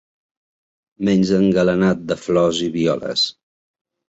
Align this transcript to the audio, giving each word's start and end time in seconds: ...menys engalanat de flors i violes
...menys 1.09 1.33
engalanat 1.39 2.03
de 2.13 2.17
flors 2.23 2.63
i 2.69 2.71
violes 2.79 3.29